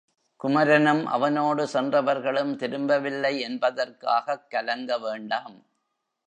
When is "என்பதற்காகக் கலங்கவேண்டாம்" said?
3.39-5.63